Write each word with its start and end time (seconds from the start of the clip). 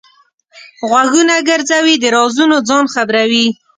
غوږونه 0.89 1.35
ګرځوي؛ 1.47 1.95
د 1.99 2.05
رازونو 2.15 2.57
ځان 2.69 2.85
خبروي. 2.93 3.47